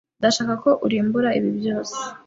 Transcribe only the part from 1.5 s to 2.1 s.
byose.